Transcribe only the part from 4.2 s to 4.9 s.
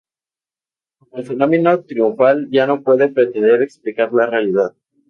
realidad